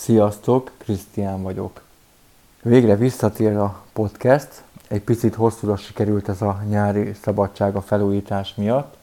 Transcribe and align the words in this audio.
Sziasztok, 0.00 0.70
Krisztián 0.78 1.42
vagyok. 1.42 1.82
Végre 2.62 2.96
visszatér 2.96 3.56
a 3.56 3.82
podcast. 3.92 4.62
Egy 4.88 5.02
picit 5.02 5.34
hosszúra 5.34 5.76
sikerült 5.76 6.28
ez 6.28 6.42
a 6.42 6.62
nyári 6.68 7.12
szabadság 7.22 7.76
a 7.76 7.80
felújítás 7.80 8.54
miatt. 8.54 8.96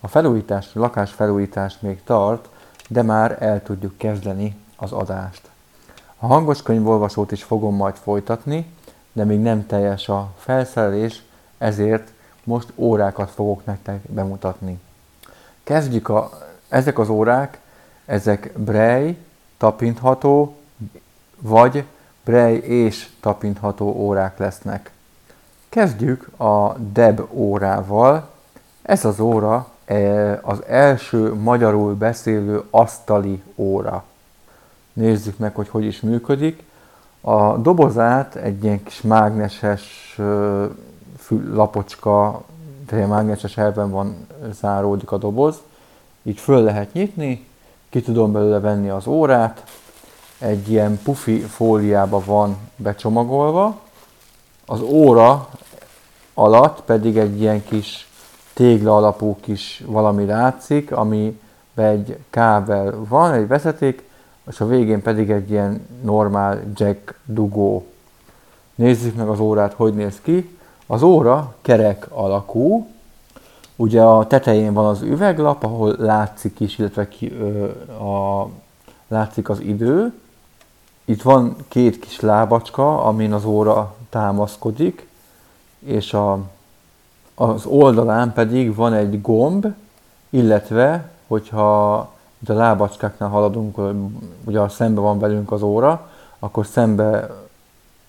A 0.00 0.08
felújítás, 0.08 0.70
a 0.74 0.78
lakás 0.78 1.12
felújítás 1.12 1.78
még 1.80 2.02
tart, 2.04 2.48
de 2.88 3.02
már 3.02 3.36
el 3.40 3.62
tudjuk 3.62 3.98
kezdeni 3.98 4.56
az 4.76 4.92
adást. 4.92 5.50
A 6.18 6.26
hangos 6.26 6.62
könyvolvasót 6.62 7.32
is 7.32 7.42
fogom 7.42 7.74
majd 7.74 7.94
folytatni, 7.94 8.66
de 9.12 9.24
még 9.24 9.40
nem 9.40 9.66
teljes 9.66 10.08
a 10.08 10.32
felszerelés, 10.36 11.22
ezért 11.58 12.12
most 12.44 12.72
órákat 12.74 13.30
fogok 13.30 13.64
nektek 13.64 14.00
bemutatni. 14.00 14.78
Kezdjük 15.62 16.08
a, 16.08 16.30
ezek 16.68 16.98
az 16.98 17.08
órák, 17.08 17.60
ezek 18.04 18.52
Brej, 18.56 19.16
tapintható, 19.56 20.56
vagy 21.40 21.84
Brej 22.24 22.54
és 22.56 23.08
tapintható 23.20 23.86
órák 23.86 24.38
lesznek. 24.38 24.90
Kezdjük 25.68 26.40
a 26.40 26.72
DEB 26.72 27.20
órával. 27.32 28.28
Ez 28.82 29.04
az 29.04 29.20
óra 29.20 29.68
e, 29.84 30.40
az 30.42 30.62
első 30.66 31.34
magyarul 31.34 31.94
beszélő 31.94 32.62
asztali 32.70 33.42
óra. 33.54 34.04
Nézzük 34.92 35.38
meg, 35.38 35.54
hogy 35.54 35.68
hogy 35.68 35.84
is 35.84 36.00
működik. 36.00 36.62
A 37.20 37.56
dobozát 37.56 38.34
egy 38.34 38.64
ilyen 38.64 38.82
kis 38.82 39.00
mágneses 39.00 40.16
lapocska, 41.52 42.44
tehát 42.86 43.08
mágneses 43.08 43.56
elben 43.56 43.90
van, 43.90 44.26
záródik 44.60 45.12
a 45.12 45.18
doboz. 45.18 45.56
Így 46.22 46.38
föl 46.38 46.62
lehet 46.62 46.92
nyitni, 46.92 47.46
ki 47.88 48.02
tudom 48.02 48.32
belőle 48.32 48.60
venni 48.60 48.88
az 48.88 49.06
órát, 49.06 49.64
egy 50.38 50.70
ilyen 50.70 51.00
pufi 51.02 51.38
fóliába 51.38 52.22
van 52.24 52.56
becsomagolva, 52.76 53.80
az 54.66 54.80
óra 54.80 55.48
alatt 56.34 56.80
pedig 56.80 57.16
egy 57.16 57.40
ilyen 57.40 57.64
kis 57.64 58.08
tégla 58.52 58.96
alapú 58.96 59.36
kis 59.40 59.82
valami 59.86 60.24
látszik, 60.24 60.92
ami 60.92 61.40
egy 61.74 62.18
kábel 62.30 62.94
van, 63.08 63.32
egy 63.32 63.46
vezeték, 63.46 64.08
és 64.48 64.60
a 64.60 64.66
végén 64.66 65.02
pedig 65.02 65.30
egy 65.30 65.50
ilyen 65.50 65.86
normál 66.02 66.62
jack 66.74 67.18
dugó. 67.24 67.86
Nézzük 68.74 69.16
meg 69.16 69.28
az 69.28 69.40
órát, 69.40 69.72
hogy 69.72 69.94
néz 69.94 70.20
ki. 70.22 70.58
Az 70.86 71.02
óra 71.02 71.54
kerek 71.62 72.06
alakú, 72.10 72.88
ugye 73.76 74.02
a 74.02 74.26
tetején 74.26 74.72
van 74.72 74.84
az 74.84 75.02
üveglap, 75.02 75.64
ahol 75.64 75.94
látszik 75.98 76.60
is, 76.60 76.78
illetve 76.78 77.08
ki, 77.08 77.32
ö, 77.32 77.64
a, 78.04 78.48
látszik 79.08 79.48
az 79.48 79.60
idő. 79.60 80.12
Itt 81.04 81.22
van 81.22 81.56
két 81.68 81.98
kis 81.98 82.20
lábacska, 82.20 83.04
amin 83.04 83.32
az 83.32 83.44
óra 83.44 83.94
támaszkodik, 84.10 85.08
és 85.78 86.14
a, 86.14 86.38
az 87.34 87.66
oldalán 87.66 88.32
pedig 88.32 88.74
van 88.74 88.92
egy 88.92 89.20
gomb, 89.20 89.66
illetve, 90.30 91.10
hogyha 91.26 92.10
itt 92.38 92.48
a 92.48 92.54
lábacskáknál 92.54 93.28
haladunk, 93.28 93.78
ugye 94.44 94.68
szembe 94.68 95.00
van 95.00 95.18
velünk 95.18 95.52
az 95.52 95.62
óra, 95.62 96.10
akkor 96.38 96.66
szembe 96.66 97.30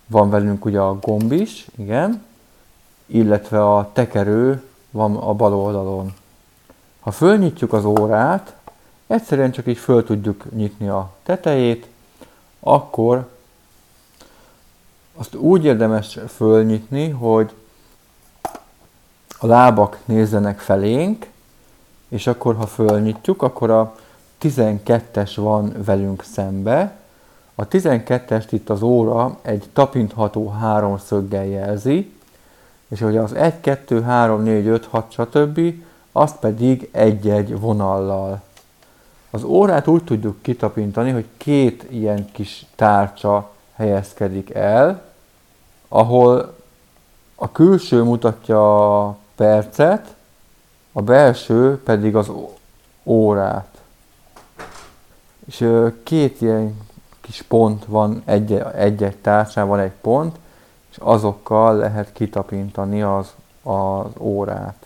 van 0.08 0.30
velünk 0.30 0.66
ugye 0.66 0.80
a 0.80 1.00
gomb 1.00 1.32
is, 1.32 1.68
igen, 1.76 2.24
illetve 3.06 3.76
a 3.76 3.90
tekerő 3.94 4.67
van 4.92 5.16
a 5.16 5.34
bal 5.34 5.54
oldalon. 5.54 6.14
Ha 7.00 7.12
fölnyitjuk 7.12 7.74
az 7.74 7.86
órát, 7.86 8.56
egyszerűen 9.08 9.52
csak 9.52 9.68
így 9.68 9.78
föl 9.78 10.04
tudjuk 10.04 10.46
nyitni 10.56 10.88
a 10.88 11.10
tetejét, 11.24 11.88
akkor 12.60 13.28
azt 15.16 15.36
úgy 15.36 15.66
érdemes 15.66 16.20
fölnyitni, 16.28 17.10
hogy 17.10 17.52
a 19.40 19.48
lábak 19.48 20.00
nézzenek 20.06 20.60
felénk, 20.60 21.28
és 22.10 22.28
akkor, 22.28 22.56
ha 22.56 22.68
fölnyitjuk, 22.68 23.42
akkor 23.42 23.70
a 23.70 23.96
12-es 24.42 25.32
van 25.36 25.74
velünk 25.86 26.24
szembe. 26.24 26.96
A 27.56 27.68
12-est 27.68 28.48
itt 28.50 28.70
az 28.70 28.82
óra 28.82 29.38
egy 29.42 29.70
tapintható 29.74 30.50
háromszöggel 30.50 31.46
jelzi, 31.46 32.17
és 32.88 33.02
hogy 33.02 33.18
az 33.18 33.34
1, 33.34 33.60
2, 33.60 34.02
3, 34.02 34.44
4, 34.44 34.68
5, 34.68 34.86
6, 34.86 35.12
stb. 35.12 35.60
azt 36.12 36.38
pedig 36.38 36.90
egy-egy 36.92 37.60
vonallal. 37.60 38.42
Az 39.30 39.44
órát 39.44 39.88
úgy 39.88 40.04
tudjuk 40.04 40.42
kitapintani, 40.42 41.12
hogy 41.12 41.26
két 41.38 41.86
ilyen 41.90 42.32
kis 42.32 42.66
tárcsa 42.76 43.52
helyezkedik 43.76 44.54
el, 44.54 45.02
ahol 45.88 46.56
a 47.36 47.52
külső 47.52 48.04
mutatja 48.04 49.06
a 49.06 49.18
percet, 49.36 50.16
a 50.92 51.02
belső 51.02 51.82
pedig 51.84 52.16
az 52.16 52.32
órát. 53.04 53.78
És 55.46 55.70
két 56.04 56.42
ilyen 56.42 56.78
kis 57.22 57.42
pont 57.42 57.86
van 57.86 58.22
egy-egy 58.26 59.16
tárcsán, 59.22 59.68
van 59.68 59.80
egy 59.80 59.92
pont, 60.02 60.36
és 60.98 61.04
azokkal 61.04 61.76
lehet 61.76 62.12
kitapintani 62.14 63.02
az, 63.02 63.34
az 63.64 64.12
órát. 64.20 64.86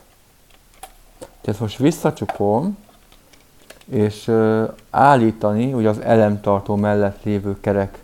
Tehát 1.42 1.60
most 1.60 1.78
visszacsukom, 1.78 2.78
és 3.86 4.32
állítani, 4.90 5.74
ugye 5.74 5.90
az 5.90 6.00
elemtartó 6.00 6.76
mellett 6.76 7.24
lévő 7.24 7.60
kerek 7.60 8.04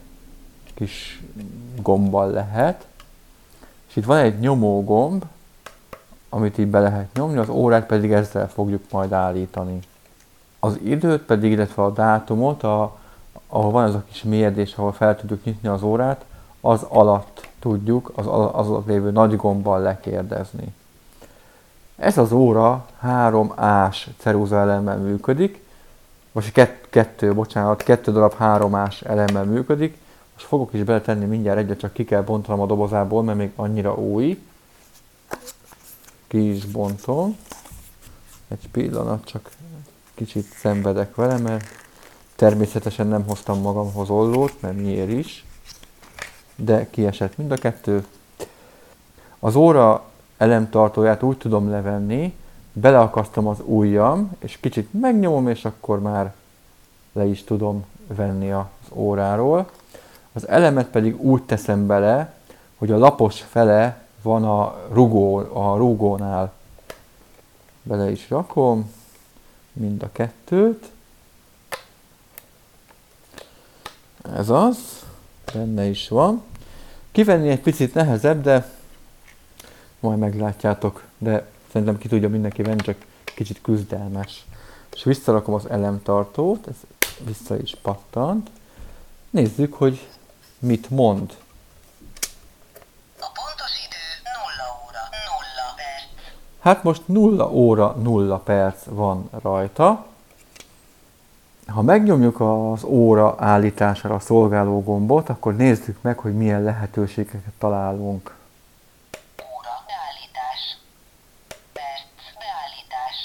kis 0.73 1.23
gombbal 1.81 2.31
lehet. 2.31 2.87
És 3.89 3.95
itt 3.95 4.05
van 4.05 4.17
egy 4.17 4.39
nyomó 4.39 4.83
gomb, 4.83 5.25
amit 6.29 6.57
így 6.57 6.67
be 6.67 6.79
lehet 6.79 7.13
nyomni, 7.13 7.37
az 7.37 7.49
órát 7.49 7.85
pedig 7.85 8.11
ezzel 8.11 8.49
fogjuk 8.49 8.91
majd 8.91 9.11
állítani. 9.11 9.79
Az 10.59 10.79
időt 10.83 11.21
pedig, 11.21 11.51
illetve 11.51 11.83
a 11.83 11.91
dátumot, 11.91 12.63
a, 12.63 12.97
ahol 13.47 13.71
van 13.71 13.83
az 13.83 13.95
a 13.95 14.03
kis 14.11 14.23
mérdés, 14.23 14.75
ahol 14.75 14.91
fel 14.91 15.15
tudjuk 15.15 15.43
nyitni 15.43 15.67
az 15.67 15.81
órát, 15.83 16.25
az 16.61 16.83
alatt 16.83 17.46
tudjuk 17.59 18.11
az, 18.15 18.25
az 18.27 18.67
alatt 18.67 18.87
lévő 18.87 19.11
nagy 19.11 19.35
gombbal 19.35 19.81
lekérdezni. 19.81 20.73
Ez 21.95 22.17
az 22.17 22.31
óra 22.31 22.85
három 22.99 23.53
ás 23.55 24.09
ceruza 24.17 24.59
elemmel 24.59 24.97
működik, 24.97 25.65
most 26.37 26.51
kett, 26.51 26.87
kettő, 26.89 27.33
bocsánat, 27.33 27.83
kettő 27.83 28.11
darab 28.11 28.33
három 28.33 28.75
ás 28.75 29.01
elemmel 29.01 29.43
működik. 29.43 29.97
Most 30.33 30.45
fogok 30.45 30.73
is 30.73 30.83
beletenni 30.83 31.25
mindjárt 31.25 31.57
egyet, 31.57 31.79
csak 31.79 31.93
ki 31.93 32.05
kell 32.05 32.21
bontanom 32.21 32.61
a 32.61 32.65
dobozából, 32.65 33.23
mert 33.23 33.37
még 33.37 33.51
annyira 33.55 33.95
új. 33.95 34.43
Ki 36.27 36.55
is 36.55 36.65
bontom. 36.65 37.37
Egy 38.47 38.69
pillanat, 38.71 39.25
csak 39.25 39.49
kicsit 40.13 40.45
szenvedek 40.45 41.15
vele, 41.15 41.37
mert 41.37 41.65
természetesen 42.35 43.07
nem 43.07 43.23
hoztam 43.27 43.61
magamhoz 43.61 44.09
ollót, 44.09 44.61
mert 44.61 44.75
miért 44.75 45.11
is 45.11 45.45
de 46.57 46.89
kiesett 46.89 47.37
mind 47.37 47.51
a 47.51 47.55
kettő. 47.55 48.05
Az 49.39 49.55
óra 49.55 50.03
elemtartóját 50.37 51.23
úgy 51.23 51.37
tudom 51.37 51.69
levenni, 51.69 52.35
beleakasztom 52.73 53.47
az 53.47 53.57
ujjam, 53.65 54.31
és 54.39 54.57
kicsit 54.59 54.93
megnyomom, 54.99 55.47
és 55.47 55.65
akkor 55.65 56.01
már 56.01 56.33
le 57.13 57.25
is 57.25 57.43
tudom 57.43 57.85
venni 58.07 58.51
az 58.51 58.65
óráról. 58.89 59.69
Az 60.33 60.47
elemet 60.47 60.87
pedig 60.87 61.21
úgy 61.21 61.43
teszem 61.43 61.87
bele, 61.87 62.33
hogy 62.77 62.91
a 62.91 62.97
lapos 62.97 63.41
fele 63.41 64.01
van 64.21 64.43
a, 64.43 64.75
rugó, 64.91 65.37
a 65.37 65.77
rúgónál. 65.77 66.53
Bele 67.83 68.11
is 68.11 68.29
rakom 68.29 68.93
mind 69.73 70.03
a 70.03 70.11
kettőt. 70.11 70.89
Ez 74.35 74.49
az 74.49 75.05
benne 75.53 75.85
is 75.85 76.07
van. 76.09 76.43
Kivenni 77.17 77.49
egy 77.49 77.59
picit 77.61 77.93
nehezebb, 77.93 78.41
de 78.41 78.69
majd 79.99 80.17
meglátjátok, 80.17 81.03
de 81.17 81.47
szerintem 81.71 81.97
ki 81.97 82.07
tudja 82.07 82.29
mindenki 82.29 82.61
venni, 82.61 82.81
csak 82.81 83.05
kicsit 83.23 83.61
küzdelmes. 83.61 84.45
És 84.93 85.03
visszarakom 85.03 85.53
az 85.53 85.69
elemtartót, 85.69 86.67
ez 86.67 86.75
vissza 87.25 87.57
is 87.57 87.75
pattant. 87.81 88.49
Nézzük, 89.29 89.73
hogy 89.73 90.07
mit 90.59 90.89
mond. 90.89 91.37
A 93.19 93.29
pontos 93.33 93.71
idő 93.85 94.05
0 94.23 94.43
óra 94.85 94.99
0 95.09 95.73
perc. 95.75 96.33
Hát 96.59 96.83
most 96.83 97.01
0 97.05 97.49
óra 97.51 97.95
0 98.01 98.39
perc 98.39 98.83
van 98.85 99.29
rajta. 99.41 100.05
Ha 101.67 101.81
megnyomjuk 101.81 102.39
az 102.39 102.83
óra 102.83 103.35
állítására 103.39 104.19
szolgáló 104.19 104.83
gombot, 104.83 105.29
akkor 105.29 105.55
nézzük 105.55 106.01
meg, 106.01 106.17
hogy 106.19 106.35
milyen 106.37 106.63
lehetőségeket 106.63 107.53
találunk. 107.57 108.35
Óra 109.57 109.75
beállítás. 109.87 110.77
Perc 111.73 112.23
beállítás. 112.39 113.17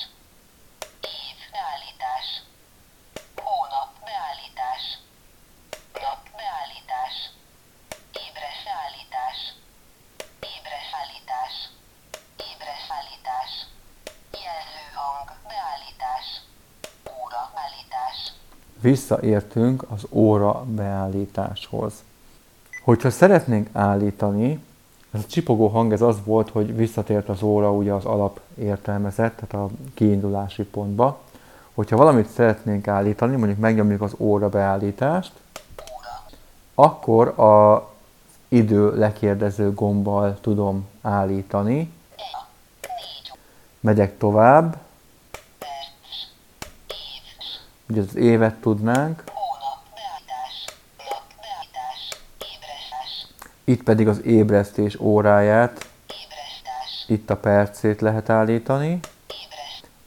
Év 1.01 1.39
beállítás. 1.53 2.27
Hónap 3.37 3.91
beállítás. 4.05 4.83
Nap 6.03 6.33
visszaértünk 18.83 19.85
az 19.89 20.07
óra 20.11 20.65
beállításhoz. 20.69 21.93
Hogyha 22.85 23.11
szeretnénk 23.11 23.69
állítani, 23.73 24.61
ez 25.11 25.21
a 25.21 25.27
csipogó 25.27 25.67
hang 25.67 25.93
ez 25.93 26.01
az 26.01 26.17
volt, 26.25 26.51
hogy 26.51 26.77
visszatért 26.77 27.29
az 27.29 27.43
óra 27.43 27.73
ugye 27.73 27.93
az 27.93 28.05
alap 28.05 28.41
értelmezett, 28.55 29.37
tehát 29.37 29.67
a 29.67 29.75
kiindulási 29.95 30.63
pontba. 30.63 31.21
Hogyha 31.75 31.97
valamit 31.97 32.29
szeretnénk 32.29 32.89
állítani, 32.89 33.37
mondjuk 33.37 33.59
megnyomjuk 33.59 34.03
az 34.03 34.15
óra 34.19 34.49
beállítást, 34.49 35.33
akkor 36.75 37.39
a 37.39 37.89
idő 38.49 38.99
lekérdező 38.99 39.73
gombbal 39.73 40.39
tudom 40.41 40.87
állítani. 41.03 41.93
Megyek 43.81 44.19
tovább. 44.19 44.77
Ugye 47.93 48.01
az 48.01 48.17
évet 48.17 48.55
tudnánk. 48.55 49.25
Itt 53.65 53.83
pedig 53.83 54.09
az 54.09 54.25
ébresztés 54.25 55.01
óráját, 55.01 55.87
itt 57.07 57.31
a 57.31 57.37
percét 57.37 58.01
lehet 58.01 58.31
állítani. 58.31 59.01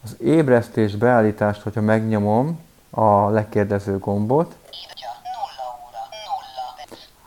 Az 0.03 0.15
ébresztés 0.21 0.95
beállítást, 0.95 1.61
hogyha 1.61 1.81
megnyomom 1.81 2.59
a 2.89 3.29
lekérdező 3.29 3.97
gombot, 3.97 4.55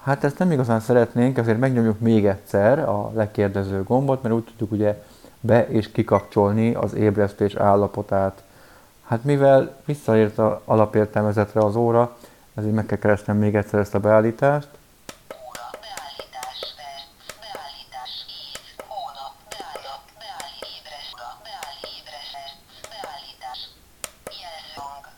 Hát 0.03 0.25
ezt 0.25 0.39
nem 0.39 0.53
igazán 0.53 0.81
szeretnénk, 0.81 1.39
ezért 1.39 1.59
megnyomjuk 1.59 2.01
még 2.01 2.27
egyszer 2.27 2.79
a 2.79 3.11
lekérdező 3.15 3.83
gombot, 3.83 4.23
mert 4.23 4.35
úgy 4.35 4.45
tudjuk 4.45 4.73
ugye 4.73 5.03
be- 5.41 5.69
és 5.69 5.93
kikapcsolni 5.93 6.75
az 6.75 6.95
ébresztés 6.95 7.55
állapotát. 7.55 8.43
Hát 9.09 9.25
mivel 9.25 9.77
visszaért 9.85 10.39
a 10.39 10.63
alapértelmezetre 10.65 11.61
az 11.61 11.77
óra, 11.77 12.17
ezért 12.55 12.75
meg 12.75 12.87
kell 12.87 12.99
keresnem 12.99 13.37
még 13.37 13.55
egyszer 13.55 13.81
ezt 13.81 13.95
a 13.95 13.99
beállítást. 13.99 14.69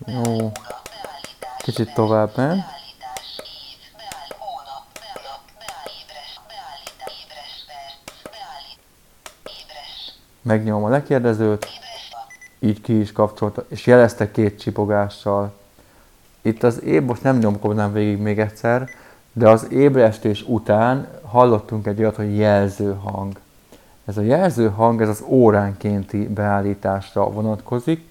Jó. 0.07 0.53
Kicsit 1.59 1.95
tovább, 1.95 2.37
nem? 2.37 2.65
Megnyomom 10.43 10.85
a 10.85 10.89
lekérdezőt, 10.89 11.80
így 12.61 12.81
ki 12.81 13.01
is 13.01 13.13
kapcsolta, 13.13 13.65
és 13.69 13.87
jelezte 13.87 14.31
két 14.31 14.61
csipogással. 14.61 15.53
Itt 16.43 16.63
az 16.63 16.83
éb, 16.83 17.07
most 17.07 17.23
nem 17.23 17.39
nyomkodnám 17.39 17.93
végig 17.93 18.19
még 18.19 18.39
egyszer, 18.39 18.89
de 19.33 19.49
az 19.49 19.67
ébresztés 19.71 20.45
után 20.49 21.09
hallottunk 21.23 21.87
egy 21.87 22.01
olyat, 22.01 22.17
hogy 22.17 22.37
jelző 22.37 22.95
hang. 23.03 23.39
Ez 24.05 24.17
a 24.17 24.23
jelző 24.23 24.69
hang, 24.69 25.03
ez 25.03 25.09
az 25.09 25.25
óránkénti 25.27 26.29
beállításra 26.29 27.31
vonatkozik, 27.31 28.11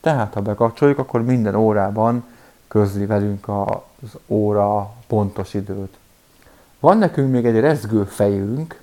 tehát 0.00 0.34
ha 0.34 0.40
bekapcsoljuk, 0.40 0.98
akkor 0.98 1.22
minden 1.22 1.54
órában 1.54 2.24
közli 2.68 3.06
velünk 3.06 3.48
az 3.48 4.18
óra 4.26 4.92
pontos 5.06 5.54
időt. 5.54 5.96
Van 6.80 6.98
nekünk 6.98 7.30
még 7.30 7.46
egy 7.46 7.60
rezgő 7.60 8.04
fejünk, 8.04 8.80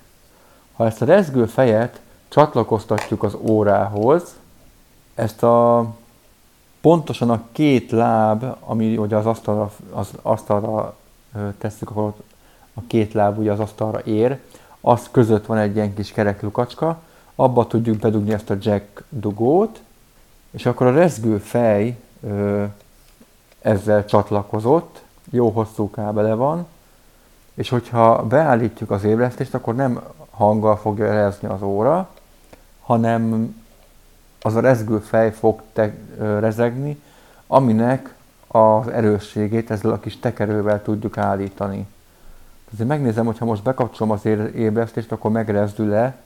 ha 0.72 0.86
ezt 0.86 1.02
a 1.02 1.04
rezgő 1.04 1.46
fejet 1.46 2.00
csatlakoztatjuk 2.28 3.22
az 3.22 3.36
órához, 3.40 4.34
ezt 5.14 5.42
a 5.42 5.86
pontosan 6.80 7.30
a 7.30 7.42
két 7.52 7.90
láb, 7.90 8.56
ami 8.60 8.96
ugye 8.96 9.16
az 9.16 9.26
asztalra, 9.26 9.70
az 9.92 10.10
asztalra 10.22 10.96
tesszük, 11.58 11.90
akkor 11.90 12.14
a 12.74 12.80
két 12.86 13.12
láb 13.12 13.38
ugye 13.38 13.52
az 13.52 13.60
asztalra 13.60 14.00
ér, 14.02 14.38
az 14.80 15.08
között 15.10 15.46
van 15.46 15.58
egy 15.58 15.74
ilyen 15.74 15.94
kis 15.94 16.12
kerek 16.12 16.42
lukacska, 16.42 17.00
abba 17.34 17.66
tudjuk 17.66 17.98
bedugni 17.98 18.32
ezt 18.32 18.50
a 18.50 18.56
jack 18.60 19.04
dugót, 19.08 19.80
és 20.50 20.66
akkor 20.66 20.86
a 20.86 20.92
rezgő 20.92 21.38
fej 21.38 21.98
ö, 22.20 22.64
ezzel 23.60 24.04
csatlakozott, 24.04 25.02
jó 25.30 25.48
hosszú 25.48 25.90
kábele 25.90 26.34
van, 26.34 26.66
és 27.54 27.68
hogyha 27.68 28.26
beállítjuk 28.26 28.90
az 28.90 29.04
ébresztést, 29.04 29.54
akkor 29.54 29.74
nem 29.74 30.02
hanggal 30.30 30.76
fogja 30.76 31.12
rezni 31.12 31.48
az 31.48 31.62
óra, 31.62 32.08
hanem 32.80 33.54
az 34.46 34.54
a 34.54 34.60
rezgő 34.60 34.98
fej 34.98 35.32
fog 35.32 35.62
te, 35.72 35.94
rezegni, 36.18 37.00
aminek 37.46 38.14
az 38.46 38.88
erősségét 38.88 39.70
ezzel 39.70 39.90
a 39.90 40.00
kis 40.00 40.18
tekerővel 40.18 40.82
tudjuk 40.82 41.18
állítani. 41.18 41.86
Azért 42.72 42.88
megnézem, 42.88 43.26
hogyha 43.26 43.44
most 43.44 43.62
bekapcsolom 43.62 44.12
az 44.12 44.24
ébresztést, 44.54 45.12
akkor 45.12 45.30
megrezdül-e, 45.30 46.16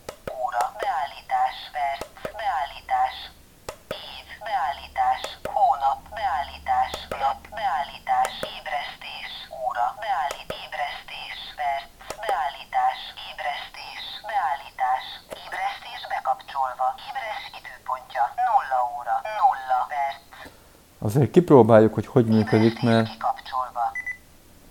Azért 21.08 21.30
kipróbáljuk, 21.30 21.94
hogy 21.94 22.06
hogy 22.06 22.26
működik, 22.26 22.82
mert 22.82 23.08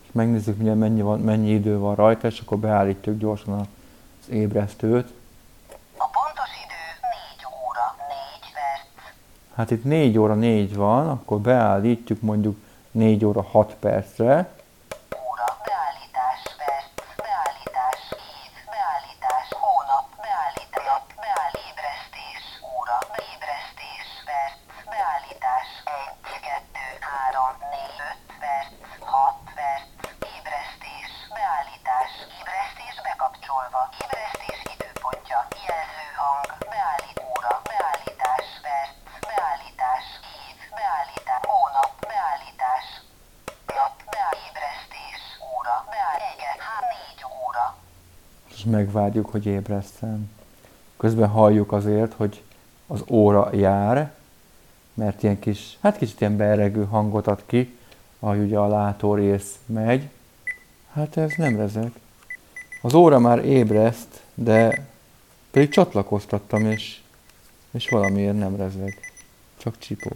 és 0.02 0.10
megnézzük, 0.12 0.58
milyen 0.58 0.78
mennyi, 0.78 1.02
van, 1.02 1.20
mennyi 1.20 1.50
idő 1.50 1.78
van 1.78 1.96
rajta, 1.96 2.28
és 2.28 2.40
akkor 2.40 2.58
beállítjuk 2.58 3.18
gyorsan 3.18 3.54
az 3.60 4.30
ébresztőt. 4.30 5.14
A 5.98 6.08
pontos 6.08 6.50
idő 6.66 6.84
4 7.34 7.46
óra 7.68 7.96
4 8.42 8.52
perc. 8.54 9.16
Hát 9.56 9.72
itt 9.72 9.84
4 9.84 10.18
óra 10.18 10.34
4 10.34 10.76
van, 10.76 11.10
akkor 11.10 11.40
beállítjuk 11.40 12.22
mondjuk 12.22 12.58
4 12.92 13.26
óra 13.26 13.42
6 13.42 13.76
percre. 13.80 14.50
Megvárjuk, 48.70 49.30
hogy 49.30 49.46
ébreszten. 49.46 50.30
Közben 50.98 51.30
halljuk 51.30 51.72
azért, 51.72 52.14
hogy 52.14 52.44
az 52.88 53.04
óra 53.08 53.50
jár, 53.54 54.14
mert 54.94 55.24
ilyen 55.24 55.40
kis, 55.40 55.78
hát 55.82 55.98
kicsit 55.98 56.22
ilyen 56.22 56.38
beregő 56.38 56.86
hangot 56.86 57.28
ad 57.28 57.44
ki, 57.46 57.78
ahogy 58.20 58.40
ugye 58.40 58.58
a 58.58 58.68
látórész 58.68 59.56
megy. 59.66 60.10
Hát 60.92 61.18
ez 61.18 61.32
nem 61.38 61.56
rezeg. 61.56 61.92
Az 62.82 62.94
óra 62.94 63.20
már 63.20 63.46
ébreszt, 63.46 64.22
de 64.34 64.86
pedig 65.52 65.70
csatlakoztattam, 65.70 66.66
és, 66.66 67.02
és 67.72 67.90
valamiért 67.90 68.38
nem 68.38 68.56
rezeg. 68.56 69.00
Csak 69.58 69.78
csipó. 69.80 70.12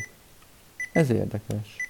Ez 0.91 1.09
érdekes. 1.09 1.80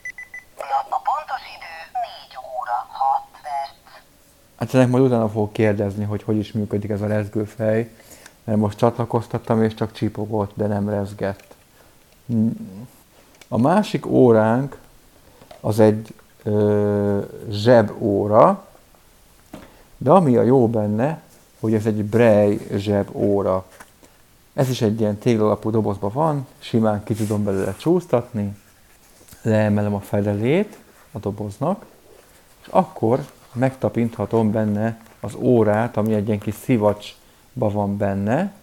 Hát 4.62 4.74
ennek 4.74 4.90
majd 4.90 5.04
utána 5.04 5.30
fogok 5.30 5.54
kérdezni, 5.54 6.04
hogy 6.04 6.24
hogy 6.24 6.38
is 6.38 6.52
működik 6.52 6.90
ez 6.90 7.02
a 7.02 7.08
rezgőfej, 7.08 7.90
mert 8.44 8.58
most 8.58 8.78
csatlakoztattam, 8.78 9.64
és 9.64 9.74
csak 9.74 9.92
csipogott, 9.92 10.52
de 10.54 10.68
nem 10.68 10.90
rezgett. 10.90 11.56
A 13.48 13.58
másik 13.58 14.06
óránk 14.06 14.78
az 15.60 15.80
egy 15.80 16.14
ö, 16.44 17.20
zsebóra, 17.50 18.68
de 19.98 20.12
ami 20.12 20.38
a 20.38 20.42
jó 20.42 20.68
benne, 20.68 21.22
hogy 21.60 21.74
ez 21.74 21.86
egy 21.86 22.04
Brej 22.04 22.60
zsebóra. 22.76 23.66
Ez 24.54 24.70
is 24.70 24.82
egy 24.82 25.00
ilyen 25.00 25.18
téglalapú 25.18 25.70
dobozban 25.70 26.12
van, 26.14 26.48
simán 26.60 27.04
ki 27.04 27.14
tudom 27.14 27.44
belőle 27.44 27.76
csúsztatni, 27.76 28.58
leemelem 29.42 29.94
a 29.94 30.00
fedelét 30.00 30.78
a 31.12 31.20
doboznak, 31.20 31.86
és 32.62 32.68
akkor 32.70 33.26
megtapinthatom 33.54 34.52
benne 34.52 35.02
az 35.20 35.36
órát, 35.36 35.98
ami 35.98 36.14
egy 36.14 36.28
ilyen 36.28 36.40
kis 36.40 36.56
szivacsba 36.64 37.70
van 37.70 37.98
benne, 37.98 38.54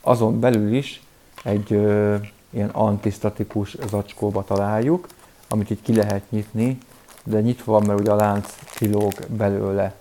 azon 0.00 0.40
belül 0.40 0.74
is 0.74 1.02
egy 1.44 1.72
ö, 1.72 2.16
ilyen 2.50 2.68
antisztatikus 2.68 3.76
zacskóba 3.88 4.44
találjuk, 4.44 5.08
amit 5.48 5.70
itt 5.70 5.82
ki 5.82 5.94
lehet 5.94 6.30
nyitni, 6.30 6.78
de 7.24 7.40
nyitva 7.40 7.72
van, 7.72 7.82
mert 7.86 8.00
ugye 8.00 8.10
a 8.10 8.16
lánc 8.16 8.54
kilóg 8.74 9.12
belőle. 9.28 9.94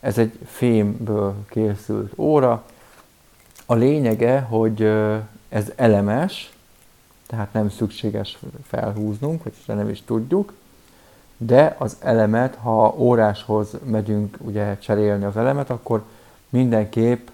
Ez 0.00 0.18
egy 0.18 0.38
fémből 0.46 1.34
készült 1.48 2.12
óra. 2.16 2.64
A 3.66 3.74
lényege, 3.74 4.40
hogy 4.40 4.82
ez 5.48 5.72
elemes, 5.76 6.52
tehát 7.26 7.52
nem 7.52 7.70
szükséges 7.70 8.38
felhúznunk, 8.66 9.42
vagy 9.42 9.76
nem 9.76 9.88
is 9.88 10.02
tudjuk, 10.04 10.52
de 11.42 11.74
az 11.78 11.96
elemet, 12.00 12.54
ha 12.54 12.94
óráshoz 12.96 13.68
megyünk 13.84 14.36
ugye 14.40 14.78
cserélni 14.78 15.24
az 15.24 15.36
elemet, 15.36 15.70
akkor 15.70 16.04
mindenképp 16.48 17.28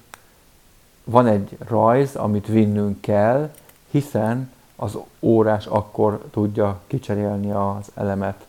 van 1.05 1.27
egy 1.27 1.57
rajz, 1.69 2.17
amit 2.17 2.47
vinnünk 2.47 3.01
kell, 3.01 3.51
hiszen 3.91 4.53
az 4.77 4.99
órás 5.21 5.67
akkor 5.67 6.25
tudja 6.31 6.81
kicserélni 6.87 7.51
az 7.51 7.91
elemet. 7.95 8.47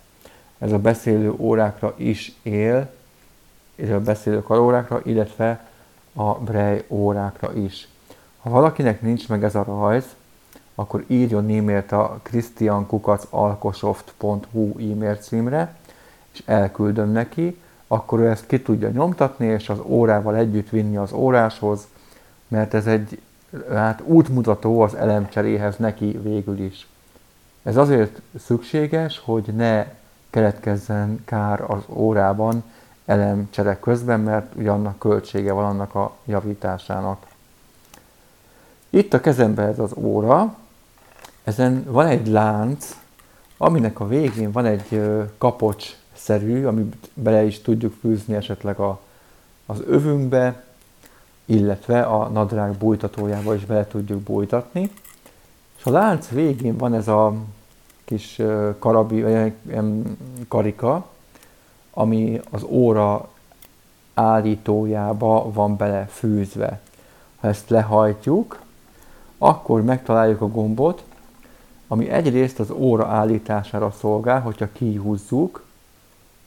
Ez 0.57 0.71
a 0.71 0.79
beszélő 0.79 1.33
órákra 1.37 1.93
is 1.95 2.35
él, 2.41 2.89
ez 3.75 3.89
a 3.89 3.99
beszélő 3.99 4.43
karórákra, 4.43 5.01
illetve 5.03 5.69
a 6.13 6.33
Braille 6.33 6.83
órákra 6.87 7.53
is. 7.53 7.87
Ha 8.41 8.49
valakinek 8.49 9.01
nincs 9.01 9.29
meg 9.29 9.43
ez 9.43 9.55
a 9.55 9.63
rajz, 9.63 10.05
akkor 10.79 11.03
írjon 11.07 11.49
e-mailt 11.49 11.91
a 11.91 12.19
christiankukacalkosoft.hu 12.23 14.79
e-mail 14.79 15.15
címre, 15.15 15.75
és 16.31 16.43
elküldöm 16.45 17.11
neki, 17.11 17.61
akkor 17.87 18.19
ő 18.19 18.29
ezt 18.29 18.47
ki 18.47 18.61
tudja 18.61 18.89
nyomtatni, 18.89 19.45
és 19.45 19.69
az 19.69 19.79
órával 19.83 20.35
együtt 20.35 20.69
vinni 20.69 20.97
az 20.97 21.11
óráshoz, 21.11 21.87
mert 22.47 22.73
ez 22.73 22.87
egy 22.87 23.21
hát 23.69 24.01
útmutató 24.05 24.81
az 24.81 24.95
elemcseréhez 24.95 25.77
neki 25.77 26.19
végül 26.23 26.59
is. 26.59 26.87
Ez 27.63 27.77
azért 27.77 28.21
szükséges, 28.39 29.21
hogy 29.25 29.53
ne 29.55 29.85
keletkezzen 30.29 31.23
kár 31.25 31.71
az 31.71 31.83
órában 31.89 32.63
elemcsere 33.05 33.79
közben, 33.79 34.19
mert 34.19 34.55
ugye 34.55 34.69
annak 34.69 34.99
költsége 34.99 35.51
van 35.51 35.65
annak 35.65 35.95
a 35.95 36.15
javításának. 36.25 37.25
Itt 38.89 39.13
a 39.13 39.21
kezemben 39.21 39.67
ez 39.67 39.79
az 39.79 39.91
óra, 39.95 40.55
ezen 41.47 41.83
van 41.89 42.07
egy 42.07 42.27
lánc, 42.27 42.97
aminek 43.57 43.99
a 43.99 44.07
végén 44.07 44.51
van 44.51 44.65
egy 44.65 45.01
kapocs-szerű, 45.37 46.65
amit 46.65 47.09
bele 47.13 47.43
is 47.43 47.61
tudjuk 47.61 47.93
fűzni 47.99 48.35
esetleg 48.35 48.79
a, 48.79 48.99
az 49.65 49.83
övünkbe, 49.87 50.63
illetve 51.45 52.01
a 52.01 52.27
nadrág 52.27 52.73
bújtatójába 52.73 53.55
is 53.55 53.65
bele 53.65 53.87
tudjuk 53.87 54.21
bújtatni. 54.21 54.91
És 55.77 55.85
a 55.85 55.89
lánc 55.89 56.29
végén 56.29 56.77
van 56.77 56.93
ez 56.93 57.07
a 57.07 57.33
kis 58.05 58.41
karabi, 58.79 59.23
karika, 60.47 61.07
ami 61.93 62.41
az 62.49 62.63
óra 62.63 63.29
állítójába 64.13 65.51
van 65.51 65.77
bele 65.77 66.05
fűzve. 66.05 66.79
Ha 67.39 67.47
ezt 67.47 67.69
lehajtjuk, 67.69 68.61
akkor 69.37 69.83
megtaláljuk 69.83 70.41
a 70.41 70.47
gombot, 70.47 71.03
ami 71.87 72.09
egyrészt 72.09 72.59
az 72.59 72.69
óra 72.71 73.07
állítására 73.07 73.91
szolgál, 73.91 74.41
hogyha 74.41 74.71
kihúzzuk, 74.71 75.65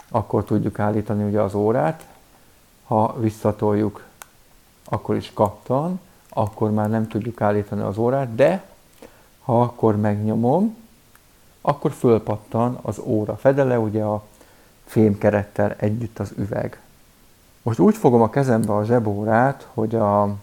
akkor 0.09 0.44
tudjuk 0.44 0.78
állítani 0.78 1.25
ugye 1.25 1.40
az 1.40 1.54
órát, 1.54 2.06
ha 2.85 3.14
visszatoljuk, 3.18 4.04
akkor 4.85 5.16
is 5.16 5.30
kaptan, 5.35 6.00
akkor 6.28 6.70
már 6.70 6.88
nem 6.88 7.09
tudjuk 7.09 7.40
állítani 7.40 7.82
az 7.82 7.99
órát, 7.99 8.35
de 8.35 8.64
ha 9.44 9.62
akkor 9.62 9.97
megnyomom, 9.97 10.76
akkor 11.61 11.92
fölpattan 11.92 12.78
az 12.82 12.99
óra 12.99 13.37
fedele, 13.37 13.78
ugye 13.78 14.02
a 14.02 14.23
fémkerettel 14.85 15.75
együtt 15.78 16.18
az 16.18 16.32
üveg. 16.37 16.80
Most 17.62 17.78
úgy 17.78 17.97
fogom 17.97 18.23
a 18.23 18.30
kezembe 18.30 18.75
a 18.75 18.85
zsebórát, 18.85 19.68
hogy 19.75 19.94
a 19.94 20.35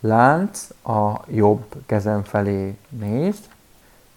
lánc 0.00 0.68
a 0.84 1.20
jobb 1.26 1.64
kezem 1.86 2.22
felé 2.22 2.76
néz, 2.88 3.36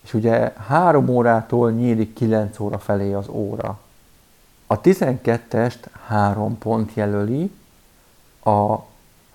és 0.06 0.14
ugye 0.14 0.54
három 0.68 1.10
órától 1.10 1.72
nyílik 1.72 2.14
9 2.14 2.60
óra 2.60 2.80
felé 2.80 3.14
az 3.14 3.28
óra. 3.28 3.80
A 4.68 4.82
12-est 4.82 5.80
három 6.08 6.58
pont 6.58 6.94
jelöli, 6.94 7.52
a 8.44 8.78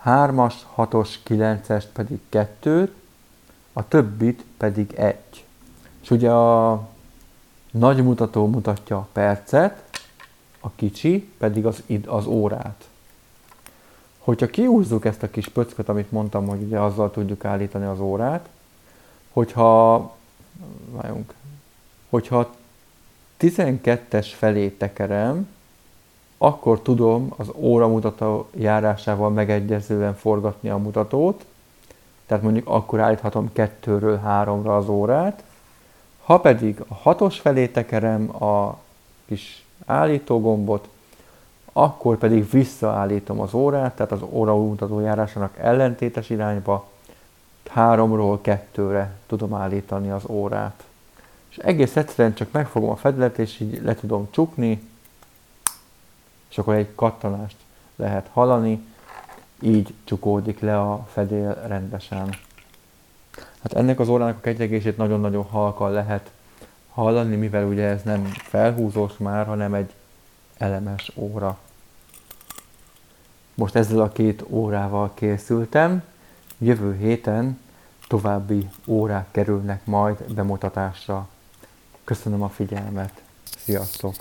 3-as, 0.05 0.55
6-os, 0.77 1.09
9-est 1.29 1.85
pedig 1.93 2.21
2, 2.29 2.95
a 3.73 3.89
többit 3.89 4.45
pedig 4.57 4.93
1. 4.93 5.17
És 6.03 6.11
ugye 6.11 6.31
a 6.31 6.89
nagy 7.71 8.03
mutató 8.03 8.47
mutatja 8.47 8.97
a 8.97 9.09
percet, 9.13 9.83
a 10.61 10.71
kicsi 10.71 11.33
pedig 11.39 11.67
az, 11.67 11.83
az 12.07 12.27
órát. 12.27 12.89
Hogyha 14.19 14.47
kiúzzuk 14.47 15.05
ezt 15.05 15.23
a 15.23 15.31
kis 15.31 15.49
pöcköt, 15.49 15.89
amit 15.89 16.13
mondtam, 16.13 16.47
hogy 16.47 16.63
ugye 16.63 16.79
azzal 16.79 17.11
tudjuk 17.11 17.45
állítani 17.45 17.85
az 17.85 18.01
órát, 18.01 18.49
hogyha, 19.33 20.19
várjunk, 20.91 21.35
hogyha 22.09 22.51
12-es 23.41 24.27
felé 24.37 24.69
tekerem, 24.69 25.49
akkor 26.39 26.81
tudom 26.81 27.33
az 27.37 27.49
óramutató 27.55 28.49
járásával 28.55 29.31
megegyezően 29.31 30.15
forgatni 30.15 30.69
a 30.69 30.77
mutatót, 30.77 31.45
tehát 32.27 32.43
mondjuk 32.43 32.69
akkor 32.69 33.01
állíthatom 33.01 33.51
2-ről 33.55 34.19
3-ra 34.27 34.77
az 34.77 34.89
órát, 34.89 35.45
ha 36.23 36.41
pedig 36.41 36.83
a 36.89 37.15
6-os 37.15 37.37
felé 37.41 37.67
tekerem 37.67 38.43
a 38.45 38.79
kis 39.27 39.65
állítógombot, 39.87 40.89
akkor 41.73 42.17
pedig 42.17 42.51
visszaállítom 42.51 43.41
az 43.41 43.55
órát, 43.55 43.97
tehát 43.97 44.13
az 44.13 44.23
óramutató 44.23 45.01
járásának 45.01 45.59
ellentétes 45.59 46.31
irányba, 46.31 46.90
háromról 47.69 48.41
kettőre 48.41 49.15
tudom 49.27 49.55
állítani 49.55 50.11
az 50.11 50.23
órát. 50.27 50.85
És 51.51 51.57
egész 51.57 51.97
egyszerűen 51.97 52.35
csak 52.35 52.53
megfogom 52.53 52.91
a 52.91 52.97
fedelet, 52.97 53.39
és 53.39 53.61
így 53.61 53.83
le 53.83 53.95
tudom 53.95 54.29
csukni, 54.31 54.89
és 56.51 56.59
akkor 56.59 56.75
egy 56.75 56.95
kattanást 56.95 57.57
lehet 57.97 58.29
hallani, 58.33 58.87
így 59.61 59.95
csukódik 60.05 60.61
le 60.61 60.81
a 60.81 61.07
fedél 61.13 61.55
rendesen. 61.67 62.35
Hát 63.63 63.73
ennek 63.73 64.01
az 64.01 64.09
órának 64.09 64.37
a 64.37 64.41
kegyegését 64.41 64.97
nagyon-nagyon 64.97 65.45
halkan 65.45 65.91
lehet 65.91 66.31
hallani, 66.93 67.37
mivel 67.37 67.65
ugye 67.65 67.85
ez 67.85 68.03
nem 68.03 68.25
felhúzós 68.25 69.17
már, 69.17 69.47
hanem 69.47 69.75
egy 69.75 69.93
elemes 70.57 71.13
óra. 71.15 71.59
Most 73.55 73.75
ezzel 73.75 74.01
a 74.01 74.13
két 74.13 74.45
órával 74.49 75.11
készültem, 75.15 76.03
jövő 76.61 76.97
héten 76.97 77.59
további 78.09 78.69
órák 78.87 79.27
kerülnek 79.31 79.87
majd 79.87 80.33
bemutatásra. 80.35 81.29
Köszönöm 82.05 82.43
a 82.43 82.49
figyelmet, 82.49 83.23
sziasztok! 83.59 84.15